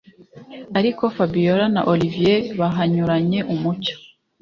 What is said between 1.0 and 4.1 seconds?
fabiora na olivier bahanyuranye umucyo.